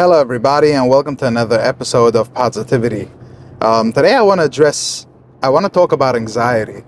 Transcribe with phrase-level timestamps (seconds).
[0.00, 3.06] Hello, everybody, and welcome to another episode of Positivity.
[3.60, 5.06] Um, today, I want to address,
[5.42, 6.84] I want to talk about anxiety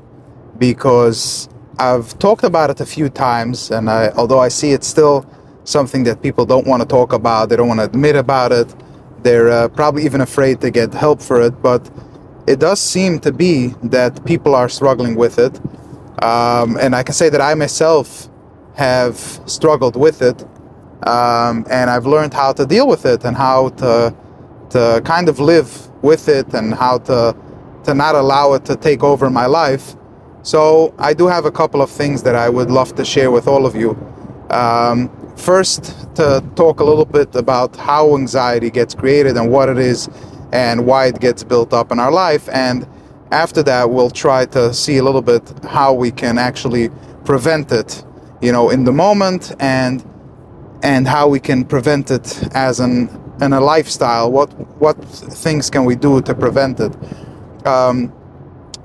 [0.57, 1.47] because
[1.79, 5.27] I've talked about it a few times, and I, although I see it's still
[5.65, 8.75] something that people don't want to talk about, they don't want to admit about it,
[9.23, 11.91] they're uh, probably even afraid to get help for it, but
[12.47, 15.61] it does seem to be that people are struggling with it.
[16.25, 18.31] Um, and I can say that I myself
[18.75, 20.47] have struggled with it
[21.07, 24.15] um, and I've learned how to deal with it and how to
[24.71, 27.37] to kind of live with it and how to
[27.85, 29.97] to not allow it to take over my life.
[30.43, 33.47] So I do have a couple of things that I would love to share with
[33.47, 33.91] all of you.
[34.51, 39.79] Um, first, to talk a little bit about how anxiety gets created and what it
[39.79, 40.09] is
[40.53, 42.49] and why it gets built up in our life.
[42.51, 42.87] And
[43.31, 46.91] after that, we'll try to see a little bit how we can actually
[47.25, 48.05] prevent it,
[48.41, 50.05] you know, in the moment and
[50.83, 53.09] and how we can prevent it as an
[53.41, 54.31] a lifestyle.
[54.31, 54.51] What
[54.81, 54.97] what
[55.45, 56.93] things can we do to prevent it?
[57.67, 58.13] Um,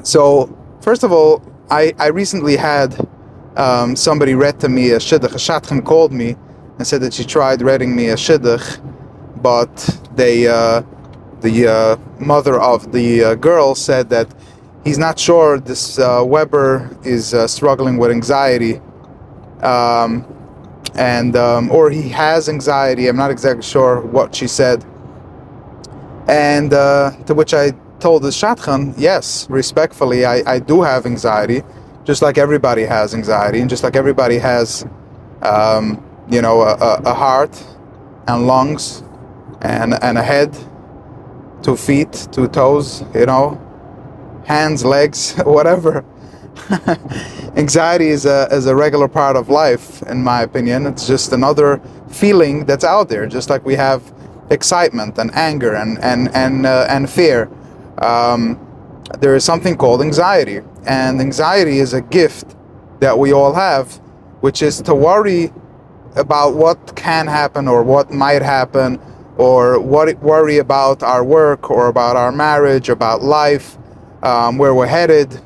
[0.03, 2.95] so first of all, I I recently had
[3.55, 5.33] um, somebody read to me a shidduch.
[5.33, 6.36] A shadchan called me
[6.77, 8.80] and said that she tried reading me a shidduch,
[9.41, 9.71] but
[10.16, 10.81] they uh,
[11.41, 14.27] the uh, mother of the uh, girl said that
[14.83, 18.81] he's not sure this uh, Weber is uh, struggling with anxiety.
[19.61, 20.25] Um,
[20.97, 23.07] and um, or he has anxiety.
[23.07, 24.83] I'm not exactly sure what she said.
[26.27, 31.63] And uh, to which I told the shadchan, yes, respectfully, I, I do have anxiety,
[32.03, 34.85] just like everybody has anxiety, and just like everybody has,
[35.41, 37.63] um, you know, a, a, heart
[38.27, 39.03] and lungs
[39.61, 40.57] and, and a head,
[41.63, 43.59] two feet, two toes, you know,
[44.45, 46.03] hands, legs, whatever.
[47.55, 50.86] Anxiety is a, is a regular part of life, in my opinion.
[50.86, 54.14] It's just another feeling that's out there, just like we have
[54.49, 57.49] excitement and anger and, and, and, uh, and fear.
[57.99, 58.59] Um,
[59.19, 62.55] there is something called anxiety, and anxiety is a gift
[62.99, 63.93] that we all have,
[64.42, 65.52] which is to worry
[66.15, 68.99] about what can happen or what might happen
[69.37, 73.77] or what worry about our work or about our marriage, about life,
[74.23, 75.39] um, where we're headed,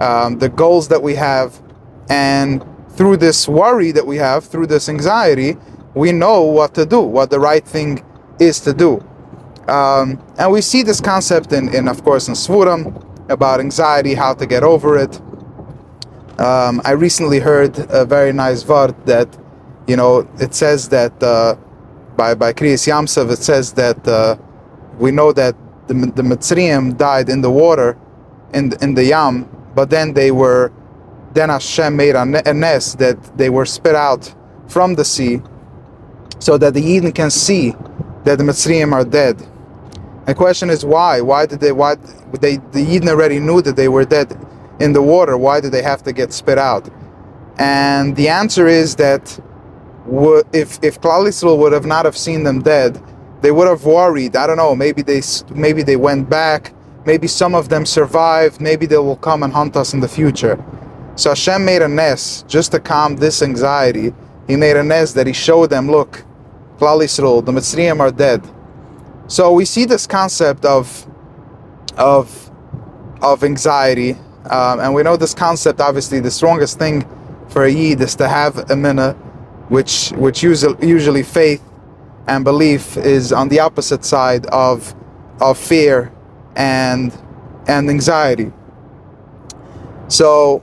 [0.00, 1.60] um, the goals that we have,
[2.08, 5.56] and through this worry that we have, through this anxiety,
[5.94, 8.04] we know what to do, what the right thing
[8.38, 9.02] is to do.
[9.68, 14.34] Um, and we see this concept in, in of course, in Sforim about anxiety, how
[14.34, 15.20] to get over it.
[16.40, 19.28] Um, I recently heard a very nice word that,
[19.86, 21.56] you know, it says that uh,
[22.16, 24.36] by by Kriyas Yam Suf, it says that uh,
[24.98, 25.54] we know that
[25.88, 27.98] the, the Mitzrayim died in the water,
[28.54, 29.48] in in the Yam,
[29.78, 30.72] but then they were,
[31.34, 34.34] then Hashem made a nes that they were spit out
[34.66, 35.40] from the sea,
[36.40, 37.76] so that the Yidden can see
[38.24, 39.38] that the Mitzrayim are dead.
[40.26, 41.20] The question is why?
[41.20, 41.70] Why did they?
[41.70, 41.94] Why
[42.40, 42.56] they?
[42.56, 44.36] The Yidden already knew that they were dead
[44.80, 45.38] in the water.
[45.38, 46.90] Why did they have to get spit out?
[47.60, 49.22] And the answer is that
[50.52, 53.00] if if Klal Yisrael would have not have seen them dead,
[53.42, 54.34] they would have worried.
[54.34, 54.74] I don't know.
[54.74, 55.22] Maybe they
[55.54, 56.74] maybe they went back.
[57.08, 58.60] Maybe some of them survived.
[58.60, 60.62] Maybe they will come and hunt us in the future.
[61.16, 64.12] So Hashem made a nes just to calm this anxiety.
[64.46, 66.22] He made a nes that he showed them, look,
[66.76, 68.42] Klal Yisrael, the Mitzrayim are dead.
[69.26, 71.06] So we see this concept of
[71.96, 72.50] of
[73.22, 74.12] of anxiety,
[74.50, 75.80] um, and we know this concept.
[75.80, 77.08] Obviously, the strongest thing
[77.48, 79.14] for a yid is to have emunah,
[79.70, 81.62] which which usually usually faith
[82.26, 84.94] and belief is on the opposite side of
[85.40, 86.12] of fear
[86.58, 87.16] and
[87.68, 88.52] and anxiety.
[90.08, 90.62] So,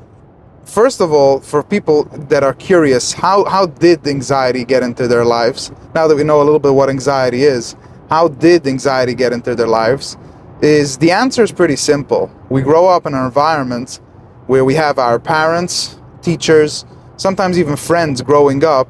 [0.65, 5.25] first of all, for people that are curious, how how did anxiety get into their
[5.25, 5.71] lives?
[5.95, 7.75] Now that we know a little bit what anxiety is,
[8.09, 10.17] how did anxiety get into their lives?
[10.61, 12.31] Is the answer is pretty simple.
[12.49, 13.99] We grow up in an environment
[14.47, 16.85] where we have our parents, teachers,
[17.17, 18.87] sometimes even friends growing up,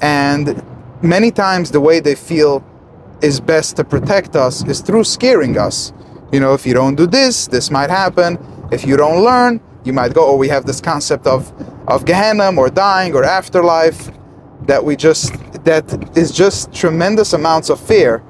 [0.00, 0.62] and
[1.02, 2.64] many times the way they feel
[3.22, 5.92] is best to protect us is through scaring us.
[6.32, 8.38] You know, if you don't do this, this might happen.
[8.72, 11.52] If you don't learn, you might go, oh, we have this concept of,
[11.88, 14.10] of Gehenna or dying or afterlife
[14.62, 15.32] that we just,
[15.64, 18.22] that is just tremendous amounts of fear,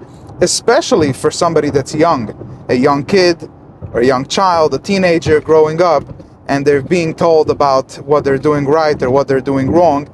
[0.43, 3.51] especially for somebody that's young, a young kid
[3.93, 6.05] or a young child, a teenager growing up,
[6.49, 10.09] and they're being told about what they're doing right or what they're doing wrong.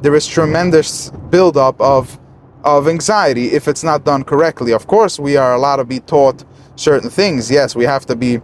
[0.00, 2.18] There is tremendous buildup of
[2.64, 4.72] of anxiety if it's not done correctly.
[4.72, 6.44] Of course, we are allowed to be taught
[6.76, 7.50] certain things.
[7.50, 8.40] Yes, we have to be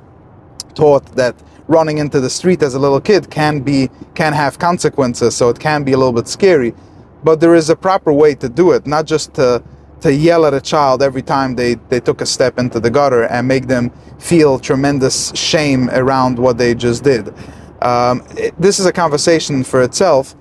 [0.74, 1.34] taught that
[1.66, 5.58] running into the street as a little kid can be can have consequences, so it
[5.58, 6.74] can be a little bit scary.
[7.24, 9.62] But there is a proper way to do it, not just to
[10.00, 13.24] to yell at a child every time they, they took a step into the gutter
[13.24, 17.34] and make them feel tremendous shame around what they just did.
[17.82, 20.36] Um, it, this is a conversation for itself,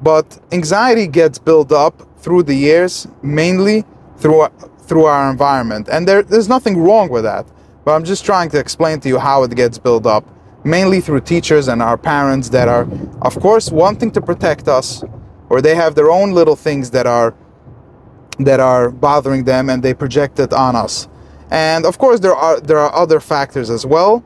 [0.00, 3.84] but anxiety gets built up through the years, mainly
[4.16, 4.48] through
[4.88, 7.46] through our environment, and there, there's nothing wrong with that.
[7.84, 10.24] But I'm just trying to explain to you how it gets built up,
[10.64, 12.86] mainly through teachers and our parents that are,
[13.22, 15.04] of course, wanting to protect us,
[15.50, 17.34] or they have their own little things that are
[18.38, 21.08] that are bothering them and they project it on us.
[21.50, 24.24] And of course, there are there are other factors as well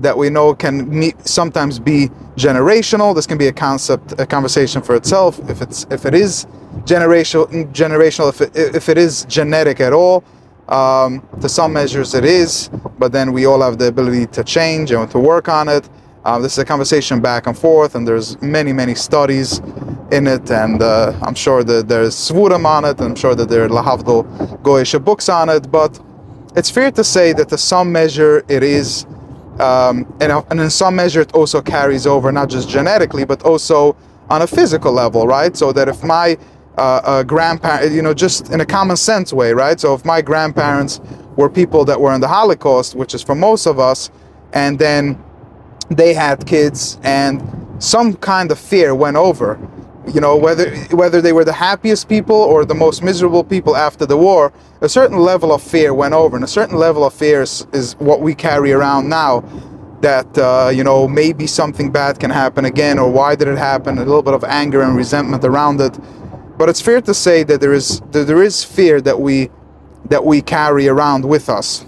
[0.00, 3.14] that we know can meet, sometimes be generational.
[3.14, 5.38] This can be a concept, a conversation for itself.
[5.48, 6.46] If it's if it is
[6.84, 10.24] generational, generational, if it, if it is genetic at all,
[10.68, 12.68] um, to some measures it is.
[12.98, 15.88] But then we all have the ability to change and to work on it.
[16.24, 19.60] Uh, this is a conversation back and forth, and there's many many studies
[20.10, 23.64] in it, and uh, I'm sure that there's Sforim on it, I'm sure that there
[23.64, 26.00] are Lahavdil Goyish books on it, but
[26.56, 29.06] it's fair to say that to some measure it is,
[29.60, 33.96] um, and, and in some measure it also carries over not just genetically, but also
[34.30, 35.56] on a physical level, right?
[35.56, 36.38] So that if my
[36.76, 39.78] uh, uh, grandparent, you know, just in a common sense way, right?
[39.78, 41.00] So if my grandparents
[41.36, 44.10] were people that were in the Holocaust, which is for most of us,
[44.52, 45.22] and then
[45.90, 47.42] they had kids and
[47.78, 49.56] some kind of fear went over
[50.12, 54.04] you know whether whether they were the happiest people or the most miserable people after
[54.04, 57.42] the war a certain level of fear went over and a certain level of fear
[57.42, 59.42] is, is what we carry around now
[60.04, 63.96] that uh, you know maybe something bad can happen again or why did it happen?
[63.96, 65.98] A little bit of anger and resentment around it.
[66.58, 69.50] But it's fair to say that there is that there is fear that we
[70.10, 71.86] that we carry around with us.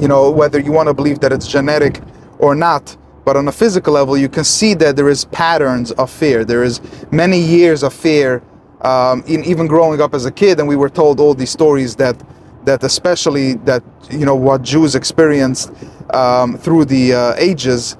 [0.00, 2.00] You know whether you want to believe that it's genetic
[2.38, 6.10] or not but on a physical level, you can see that there is patterns of
[6.10, 6.44] fear.
[6.44, 6.80] There is
[7.10, 8.42] many years of fear,
[8.82, 11.96] um, in even growing up as a kid, and we were told all these stories
[11.96, 12.16] that
[12.64, 15.72] that especially that you know what Jews experienced
[16.12, 17.96] um, through the uh, ages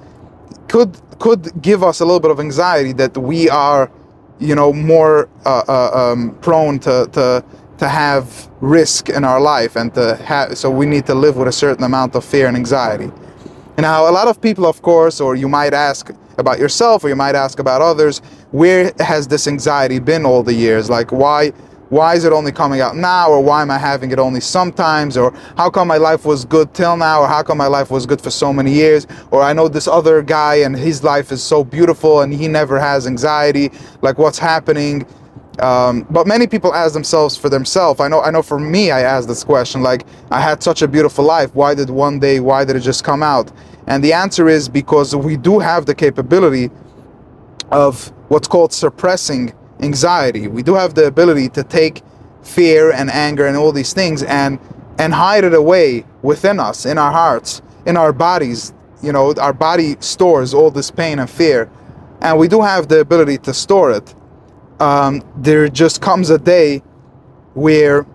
[0.67, 3.91] could could give us a little bit of anxiety that we are
[4.39, 7.43] you know more uh, uh, um, prone to, to
[7.77, 11.47] to have risk in our life and to have so we need to live with
[11.47, 13.11] a certain amount of fear and anxiety
[13.77, 17.15] now, a lot of people, of course, or you might ask about yourself, or you
[17.15, 18.19] might ask about others,
[18.51, 20.89] where has this anxiety been all the years?
[20.89, 21.51] Like, why?
[21.89, 25.17] Why is it only coming out now, or why am I having it only sometimes,
[25.17, 28.07] or how come my life was good till now, or how come my life was
[28.07, 31.43] good for so many years, or I know this other guy and his life is
[31.43, 35.05] so beautiful and he never has anxiety, like what's happening?
[35.59, 37.99] Um, but many people ask themselves for themselves.
[37.99, 38.21] I know.
[38.21, 38.41] I know.
[38.41, 39.81] For me, I asked this question.
[39.81, 41.53] Like, I had such a beautiful life.
[41.55, 42.39] Why did one day?
[42.39, 43.51] Why did it just come out?
[43.87, 46.71] And the answer is because we do have the capability
[47.71, 50.47] of what's called suppressing anxiety.
[50.47, 52.01] We do have the ability to take
[52.41, 54.59] fear and anger and all these things and
[54.97, 58.73] and hide it away within us, in our hearts, in our bodies.
[59.03, 61.69] You know, our body stores all this pain and fear,
[62.21, 64.15] and we do have the ability to store it
[64.79, 66.81] um, there just comes a day
[67.53, 68.05] where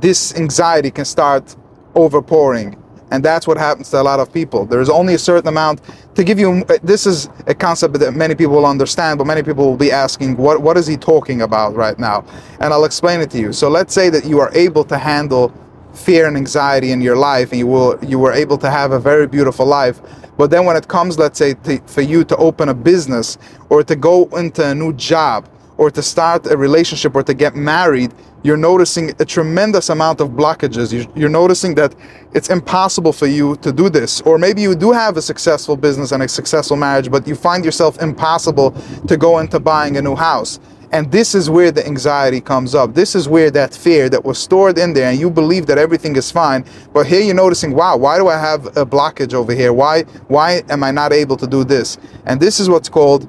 [0.00, 1.56] this anxiety can start
[1.94, 2.80] overpouring.
[3.10, 4.66] And that's what happens to a lot of people.
[4.66, 5.80] There's only a certain amount.
[6.16, 9.64] To give you this is a concept that many people will understand but many people
[9.64, 12.24] will be asking what what is he talking about right now?
[12.60, 13.52] And i'll explain it to you.
[13.52, 15.52] So let's say that you are able to handle
[15.94, 18.98] fear and anxiety in your life and you will you were able to have a
[18.98, 20.00] very beautiful life.
[20.36, 23.84] But then when it comes let's say to, for you to open a business or
[23.84, 28.12] to go into a new job or to start a relationship or to get married,
[28.42, 31.10] you're noticing a tremendous amount of blockages.
[31.16, 31.94] You're noticing that
[32.32, 34.20] it's impossible for you to do this.
[34.22, 37.64] Or maybe you do have a successful business and a successful marriage, but you find
[37.64, 38.70] yourself impossible
[39.08, 40.60] to go into buying a new house.
[40.92, 42.94] And this is where the anxiety comes up.
[42.94, 46.14] This is where that fear that was stored in there, and you believe that everything
[46.14, 46.64] is fine.
[46.92, 49.72] But here you're noticing, wow, why do I have a blockage over here?
[49.72, 51.98] Why, why am I not able to do this?
[52.24, 53.28] And this is what's called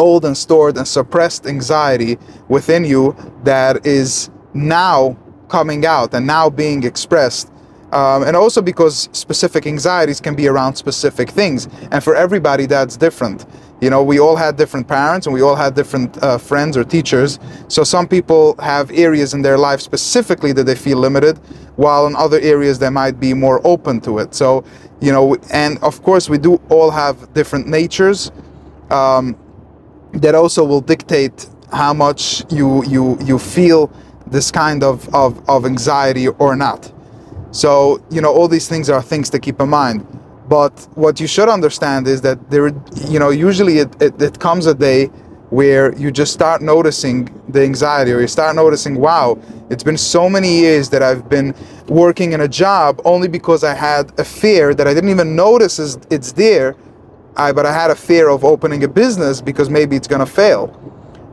[0.00, 3.14] old and stored and suppressed anxiety within you
[3.44, 5.16] that is now
[5.48, 7.52] coming out and now being expressed.
[7.92, 11.68] Um, and also because specific anxieties can be around specific things.
[11.90, 13.46] And for everybody, that's different.
[13.80, 16.84] You know, we all had different parents and we all had different uh, friends or
[16.84, 17.40] teachers.
[17.68, 21.38] So some people have areas in their life specifically that they feel limited,
[21.76, 24.34] while in other areas they might be more open to it.
[24.34, 24.64] So,
[25.00, 28.30] you know, and of course, we do all have different natures.
[28.90, 29.36] Um,
[30.12, 33.90] that also will dictate how much you you you feel
[34.30, 36.92] this kind of, of, of anxiety or not.
[37.50, 40.06] So, you know, all these things are things to keep in mind.
[40.48, 42.68] But what you should understand is that there,
[43.08, 45.06] you know, usually it, it, it comes a day
[45.50, 49.36] where you just start noticing the anxiety, or you start noticing, wow,
[49.68, 51.54] it's been so many years that I've been
[51.88, 55.80] working in a job only because I had a fear that I didn't even notice
[55.80, 56.76] is it's there.
[57.36, 60.32] I, but I had a fear of opening a business because maybe it's going to
[60.32, 60.76] fail.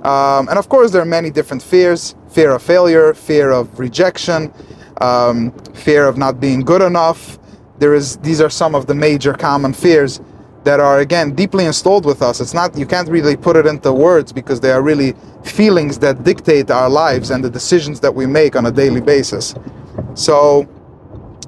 [0.04, 4.54] Um, and of course, there are many different fears fear of failure, fear of rejection,
[5.02, 7.40] um, fear of not being good enough.
[7.80, 10.22] There is, these are some of the major common fears
[10.64, 12.42] that are again deeply installed with us.
[12.42, 15.14] It's not you can't really put it into words because they are really
[15.44, 19.56] feelings that dictate our lives and the decisions that we make on a daily basis.
[20.14, 20.68] So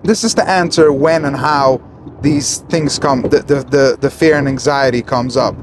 [0.04, 1.82] this is the answer when and how
[2.22, 5.56] these things come the the, the, the fear and anxiety comes up.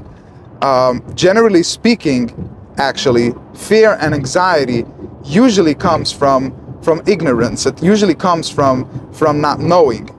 [0.63, 2.31] Um, generally speaking,
[2.77, 4.85] actually, fear and anxiety
[5.23, 7.65] usually comes from from ignorance.
[7.65, 10.09] It usually comes from from not knowing.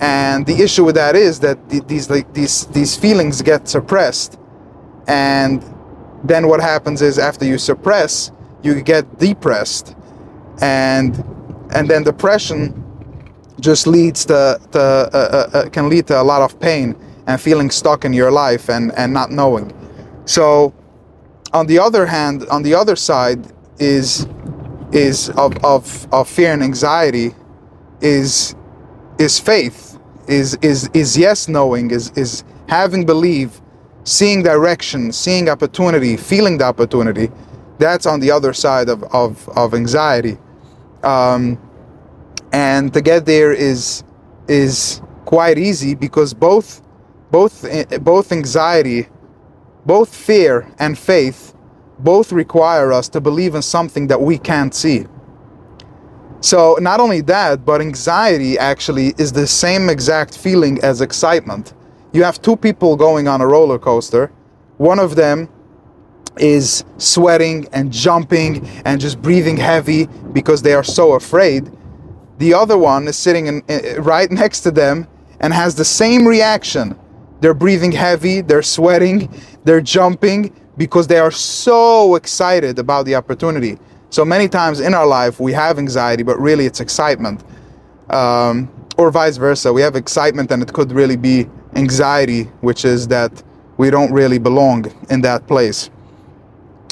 [0.00, 4.38] And the issue with that is that these like these these feelings get suppressed,
[5.06, 5.62] and
[6.24, 8.32] then what happens is after you suppress,
[8.62, 9.94] you get depressed,
[10.60, 11.22] and
[11.74, 12.81] and then depression
[13.60, 17.40] just leads to, to uh, uh, uh, can lead to a lot of pain and
[17.40, 19.72] feeling stuck in your life and and not knowing.
[20.24, 20.72] So,
[21.52, 23.46] on the other hand, on the other side
[23.78, 24.26] is
[24.92, 27.34] is of, of, of fear and anxiety
[28.00, 28.54] is
[29.18, 33.60] is faith is is is yes knowing is is having belief
[34.04, 37.30] seeing direction seeing opportunity feeling the opportunity
[37.78, 40.36] that's on the other side of of, of anxiety
[41.02, 41.58] um,
[42.52, 44.04] and to get there is
[44.48, 46.82] is quite easy because both
[47.30, 47.64] both
[48.02, 49.08] both anxiety
[49.86, 51.54] both fear and faith
[51.98, 55.06] both require us to believe in something that we can't see
[56.42, 61.72] so, not only that, but anxiety actually is the same exact feeling as excitement.
[62.12, 64.32] You have two people going on a roller coaster.
[64.78, 65.48] One of them
[66.38, 71.70] is sweating and jumping and just breathing heavy because they are so afraid.
[72.42, 75.06] The other one is sitting in, in, right next to them
[75.38, 76.98] and has the same reaction.
[77.40, 79.32] They're breathing heavy, they're sweating,
[79.62, 83.78] they're jumping because they are so excited about the opportunity.
[84.10, 87.44] So many times in our life we have anxiety, but really it's excitement.
[88.10, 88.68] Um,
[88.98, 89.72] or vice versa.
[89.72, 93.40] We have excitement and it could really be anxiety, which is that
[93.76, 95.90] we don't really belong in that place.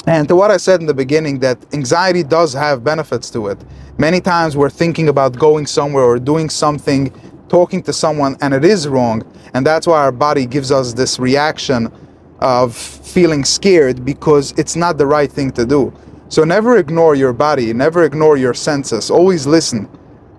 [0.07, 3.63] And to what I said in the beginning, that anxiety does have benefits to it.
[3.97, 7.13] Many times we're thinking about going somewhere or doing something,
[7.49, 9.21] talking to someone, and it is wrong.
[9.53, 11.91] And that's why our body gives us this reaction
[12.39, 15.93] of feeling scared because it's not the right thing to do.
[16.29, 19.11] So never ignore your body, never ignore your senses.
[19.11, 19.87] Always listen.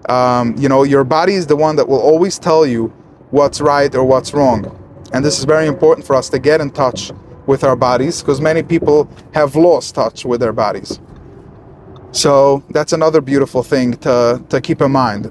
[0.09, 2.88] Um, you know, your body is the one that will always tell you
[3.31, 4.76] what's right or what's wrong.
[5.12, 7.12] And this is very important for us to get in touch
[7.46, 11.00] with our bodies because many people have lost touch with their bodies.
[12.12, 15.30] So that's another beautiful thing to, to keep in mind.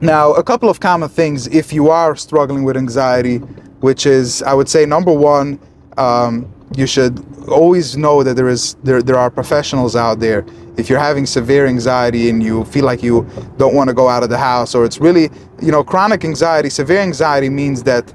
[0.00, 3.38] Now, a couple of common things if you are struggling with anxiety,
[3.80, 5.58] which is, I would say, number one,
[5.96, 10.44] um, you should always know that there is there, there are professionals out there
[10.76, 14.22] if you're having severe anxiety and you feel like you don't want to go out
[14.22, 15.30] of the house or it's really
[15.62, 18.12] you know chronic anxiety severe anxiety means that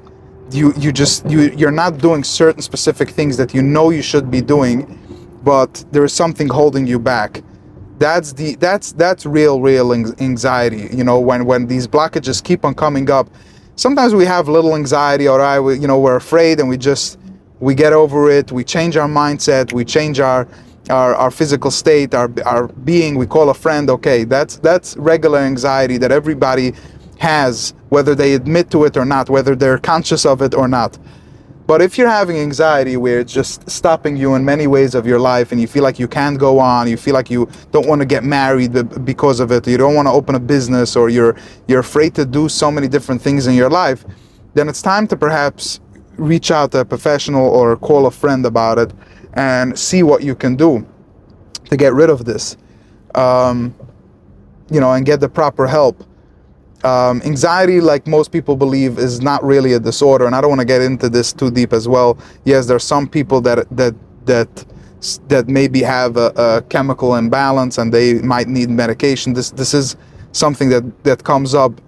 [0.52, 4.30] you you just you you're not doing certain specific things that you know you should
[4.30, 5.00] be doing
[5.44, 7.44] but there is something holding you back.
[8.00, 12.74] That's the that's that's real real anxiety you know when when these blockages keep on
[12.74, 13.30] coming up.
[13.76, 17.20] Sometimes we have little anxiety or i you know we're afraid and we just
[17.60, 20.48] we get over it, we change our mindset, we change our
[20.90, 25.40] our, our physical state, our, our being, we call a friend, okay, that's that's regular
[25.40, 26.74] anxiety that everybody
[27.24, 31.00] has, whether they admit to it or not, whether they're conscious of it or not.
[31.66, 35.20] But if you're having anxiety where it's just stopping you in many ways of your
[35.20, 38.02] life and you feel like you can't go on, you feel like you don't want
[38.02, 38.74] to get married
[39.06, 41.38] because of it, you don't want to open a business or you're
[41.70, 44.04] you're afraid to do so many different things in your life,
[44.54, 45.80] then it's time to perhaps
[46.18, 48.92] reach out to a professional or call a friend about it
[49.36, 50.86] and see what you can do
[51.70, 52.58] to get rid of this
[53.16, 53.74] um,
[54.70, 56.04] you know and get the proper help
[56.86, 60.60] um, anxiety like most people believe is not really a disorder and i don't want
[60.60, 62.18] to get into this too deep as well.
[62.46, 64.66] Yes there's some people that that that
[65.28, 69.34] that maybe have a, a chemical imbalance and they might need medication.
[69.34, 69.96] This this is
[70.32, 71.82] something that that comes up.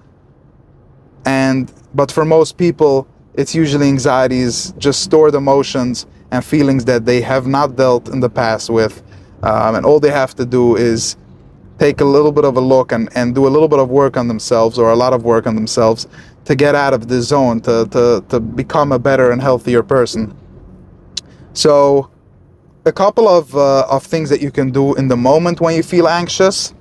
[1.25, 7.21] And but for most people it's usually anxieties, just stored emotions and feelings that they
[7.21, 9.03] have not dealt in the past with.
[9.43, 11.17] Um, and all they have to do is
[11.79, 14.17] take a little bit of a look and, and do a little bit of work
[14.17, 16.07] on themselves or a lot of work on themselves
[16.45, 20.35] to get out of the zone, to, to, to become a better and healthier person.
[21.53, 22.09] So,
[22.85, 25.81] a couple of uh, of things that you can do in the moment when you
[25.81, 26.73] feel anxious,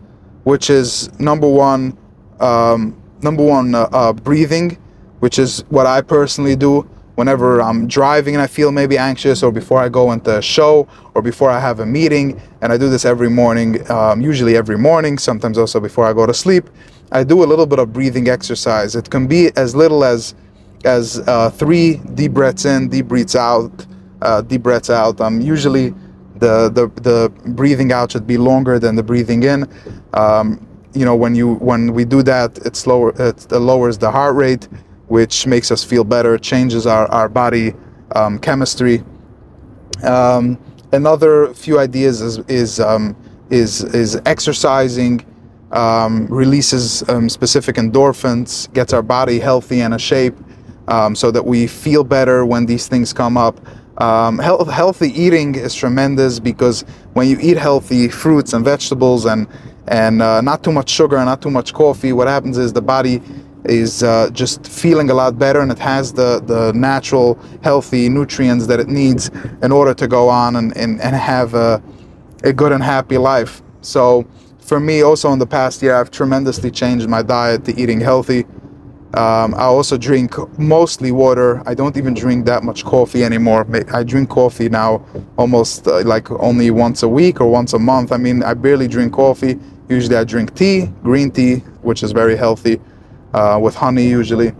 [0.42, 1.96] which is number one,
[2.40, 4.76] um, number one, uh, uh, breathing,
[5.20, 9.52] which is what I personally do whenever I'm driving and I feel maybe anxious, or
[9.52, 12.40] before I go into a show, or before I have a meeting.
[12.61, 16.26] And I do this every morning, um, usually every morning, sometimes also before I go
[16.26, 16.68] to sleep.
[17.12, 18.97] I do a little bit of breathing exercise.
[18.97, 20.35] It can be as little as
[20.85, 23.87] as uh, three deep breaths in, deep breaths out,
[24.21, 25.18] uh, deep breaths out.
[25.21, 25.94] Um, usually,
[26.37, 29.66] the, the the breathing out should be longer than the breathing in.
[30.12, 34.37] Um, you know, when you when we do that, it slower it lowers the heart
[34.37, 34.68] rate,
[35.08, 37.75] which makes us feel better, changes our our body
[38.14, 39.02] um, chemistry.
[40.02, 40.58] Um,
[40.92, 43.16] another few ideas is is um,
[43.50, 45.25] is, is exercising.
[45.73, 50.37] Um, releases um, specific endorphins, gets our body healthy and a shape,
[50.87, 53.58] um, so that we feel better when these things come up.
[53.99, 56.82] Health, healthy eating is tremendous because
[57.14, 59.49] when you eat healthy fruits and vegetables and
[59.88, 62.82] and uh, not too much sugar and not too much coffee, what happens is the
[62.82, 63.20] body
[63.64, 68.66] is uh, just feeling a lot better and it has the, the natural healthy nutrients
[68.66, 69.30] that it needs
[69.62, 71.83] in order to go on and, and, and have a,
[72.42, 73.62] a good and happy life.
[73.80, 74.26] So
[74.59, 78.44] for me also in the past year I've tremendously changed my diet to eating healthy.
[79.14, 81.62] Um, I also drink mostly water.
[81.68, 83.64] I don't even drink that much coffee anymore.
[83.92, 85.06] I drink coffee now
[85.38, 88.11] almost uh, like only once a week or once a month.
[88.11, 89.59] I mean, I barely drink coffee.
[89.88, 92.80] Usually I drink tea, green tea, which is very healthy,
[93.34, 94.52] uh, with honey usually.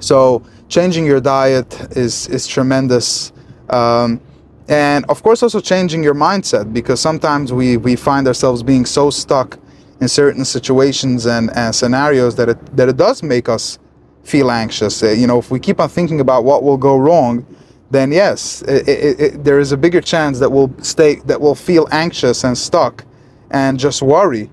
[0.00, 3.32] So changing your diet is, is tremendous.
[3.68, 4.20] Um,
[4.68, 9.10] and of course also changing your mindset because sometimes we, we find ourselves being so
[9.10, 9.58] stuck
[10.00, 13.78] in certain situations and, and scenarios that it that it does make us
[14.22, 15.02] feel anxious.
[15.02, 17.44] Uh, you know, if we keep on thinking about what will go wrong,
[17.90, 21.54] then yes, it, it, it, there is a bigger chance that we'll stay that we'll
[21.54, 23.04] feel anxious and stuck
[23.50, 24.50] and just worry.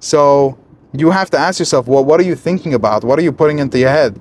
[0.00, 0.58] So
[0.96, 3.04] you have to ask yourself, well, what are you thinking about?
[3.04, 4.20] What are you putting into your head?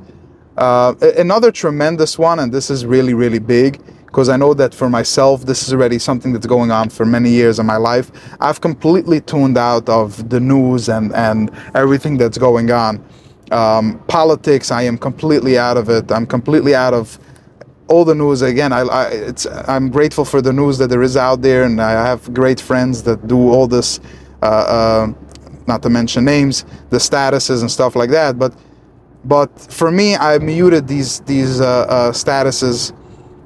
[0.57, 4.89] Uh, another tremendous one, and this is really really big, because I know that for
[4.89, 8.11] myself, this is already something that's going on for many years in my life.
[8.39, 13.03] I've completely tuned out of the news and, and everything that's going on.
[13.51, 16.11] Um, politics, I am completely out of it.
[16.11, 17.17] I'm completely out of
[17.87, 18.43] all the news.
[18.43, 19.33] Again, I, I,
[19.67, 23.03] I'm grateful for the news that there is out there, and I have great friends
[23.03, 23.99] that do all this,
[24.41, 25.13] uh, uh,
[25.67, 28.37] not to mention names, the statuses and stuff like that.
[28.37, 28.53] But
[29.25, 32.93] but for me, I muted these these uh, uh statuses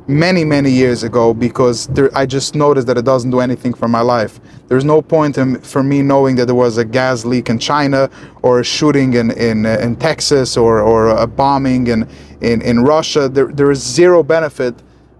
[0.08, 3.88] many many years ago because there, I just noticed that it doesn't do anything for
[3.88, 4.40] my life.
[4.70, 8.10] There's no point in, for me knowing that there was a gas leak in China
[8.42, 12.08] or a shooting in in, uh, in Texas or, or a bombing in
[12.42, 13.28] in, in Russia.
[13.28, 14.76] There there is zero benefit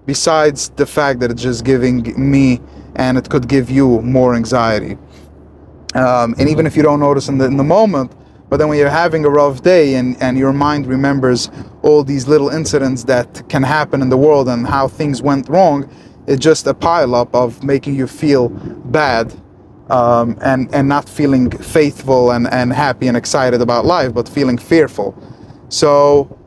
[0.06, 2.62] besides the fact that it's just giving me
[2.96, 4.98] and it could give you more anxiety.
[5.96, 8.12] Um, and even if you don't notice in the in the moment,
[8.50, 11.50] but then when you're having a rough day and, and your mind remembers
[11.82, 15.90] all these little incidents that can happen in the world and how things went wrong,
[16.28, 19.34] it's just a pile up of making you feel bad
[19.90, 24.58] um, and, and not feeling faithful and, and happy and excited about life, but feeling
[24.58, 25.16] fearful.
[25.70, 26.38] So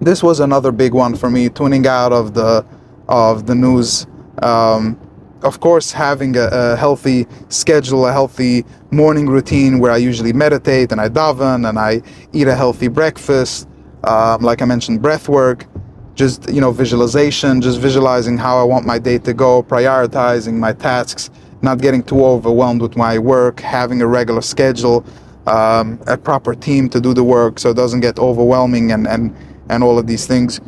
[0.00, 2.64] this was another big one for me, tuning out of the
[3.08, 4.06] of the news.
[4.42, 5.00] Um,
[5.46, 10.90] of course, having a, a, healthy schedule, a healthy morning routine where I usually meditate
[10.92, 13.68] and I daven and I eat a healthy breakfast.
[14.04, 15.66] Um, like I mentioned, breath work,
[16.14, 20.72] just you know, visualization, just visualizing how I want my day to go, prioritizing my
[20.72, 21.30] tasks,
[21.62, 25.04] not getting too overwhelmed with my work, having a regular schedule,
[25.46, 29.34] um, a proper team to do the work so it doesn't get overwhelming and and
[29.68, 30.60] and all of these things.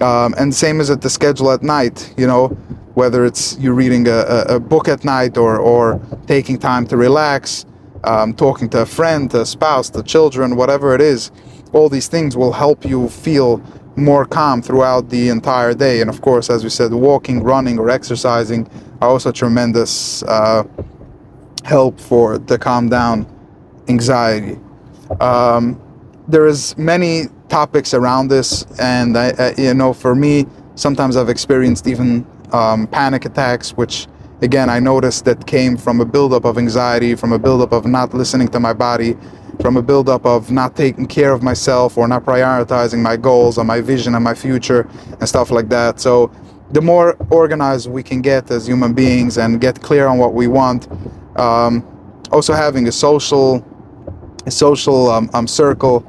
[0.00, 2.48] Um, and same as at the schedule at night, you know,
[2.94, 7.64] whether it's you reading a, a, book at night or, or taking time to relax,
[8.04, 11.30] um, talking to a friend, a spouse, the children, whatever it is,
[11.72, 13.60] all these things will help you feel
[13.96, 16.00] more calm throughout the entire day.
[16.00, 18.68] And of course, as we said, walking, running, or exercising
[19.00, 20.64] are also tremendous uh,
[21.64, 23.26] help for to calm down
[23.88, 24.58] anxiety.
[25.20, 25.80] Um,
[26.28, 27.24] there is many
[27.54, 33.26] topics around this, and I, you know, for me, sometimes I've experienced even um, panic
[33.26, 34.08] attacks, which
[34.42, 38.12] again I noticed that came from a buildup of anxiety, from a buildup of not
[38.12, 39.16] listening to my body,
[39.60, 43.68] from a buildup of not taking care of myself or not prioritizing my goals and
[43.68, 44.88] my vision and my future
[45.20, 46.00] and stuff like that.
[46.00, 46.32] So
[46.72, 50.48] the more organized we can get as human beings and get clear on what we
[50.48, 50.88] want,
[51.38, 51.72] um,
[52.32, 53.64] also having a social,
[54.44, 56.04] a social um, um, circle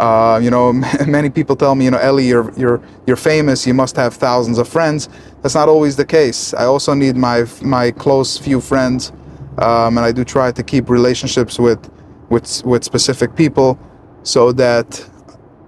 [0.00, 0.72] Uh, you know,
[1.06, 3.66] many people tell me, you know, Ellie, you're you're you're famous.
[3.66, 5.10] You must have thousands of friends.
[5.42, 6.54] That's not always the case.
[6.54, 9.12] I also need my my close few friends,
[9.58, 11.90] um, and I do try to keep relationships with
[12.30, 13.78] with with specific people,
[14.22, 14.88] so that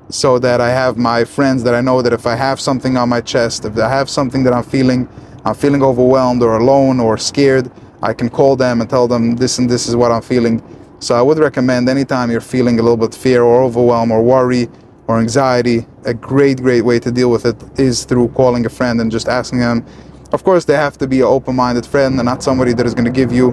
[0.09, 3.11] so that I have my friends that I know that if I have something on
[3.11, 5.09] my chest, if I have something that I'm feeling,
[5.45, 7.71] I'm feeling overwhelmed or alone or scared,
[8.03, 10.62] I can call them and tell them this and this is what I'm feeling.
[11.03, 14.69] So I would recommend anytime you're feeling a little bit fear or overwhelm or worry
[15.09, 19.01] or anxiety, a great, great way to deal with it is through calling a friend
[19.01, 19.85] and just asking them.
[20.33, 23.07] Of course, they have to be an open-minded friend and not somebody that is going
[23.07, 23.53] to give you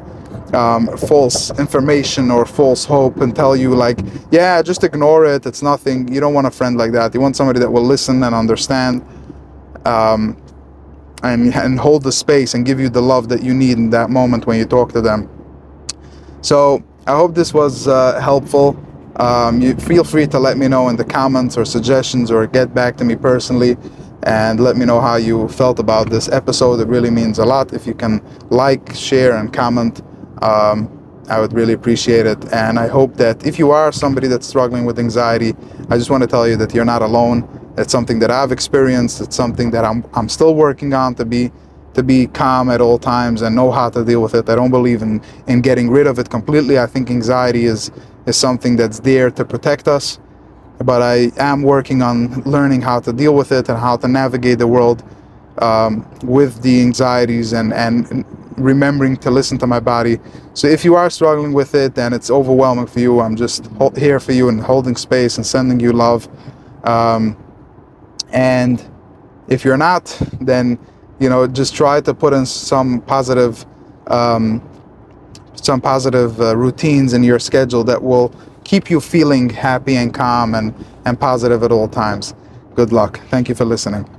[0.53, 5.47] um, false information or false hope and tell you like, yeah, just ignore it.
[5.47, 6.07] It's nothing.
[6.13, 7.15] You don't want a friend like that.
[7.15, 9.03] You want somebody that will listen and understand,
[9.85, 10.37] um,
[11.23, 14.11] and and hold the space and give you the love that you need in that
[14.11, 15.27] moment when you talk to them.
[16.41, 18.77] So I hope this was uh, helpful.
[19.15, 22.73] Um, you feel free to let me know in the comments or suggestions or get
[22.73, 23.75] back to me personally
[24.23, 26.79] and let me know how you felt about this episode.
[26.79, 30.01] It really means a lot if you can like, share, and comment
[30.41, 30.95] um,
[31.29, 32.51] I would really appreciate it.
[32.53, 35.53] And I hope that if you are somebody that's struggling with anxiety,
[35.89, 37.47] I just want to tell you that you're not alone.
[37.77, 39.21] It's something that I've experienced.
[39.21, 41.51] It's something that I'm, I'm still working on to be
[41.93, 44.49] to be calm at all times and know how to deal with it.
[44.49, 46.79] I don't believe in, in getting rid of it completely.
[46.79, 47.91] I think anxiety is,
[48.25, 50.19] is something that's there to protect us.
[50.83, 54.59] But I am working on learning how to deal with it and how to navigate
[54.59, 55.03] the world
[55.61, 58.25] um, with the anxieties and, and
[58.57, 60.19] remembering to listen to my body.
[60.53, 64.19] So if you are struggling with it and it's overwhelming for you, I'm just here
[64.19, 66.29] for you and holding space and sending you love.
[66.85, 67.35] Um,
[68.31, 68.83] and
[69.47, 70.05] if you're not,
[70.39, 70.79] then
[71.19, 73.65] you know just try to put in some positive,
[74.07, 74.61] um,
[75.55, 80.55] some positive uh, routines in your schedule that will keep you feeling happy and calm
[80.55, 80.73] and
[81.05, 82.33] and positive at all times.
[82.75, 83.19] Good luck.
[83.29, 84.18] Thank you for listening.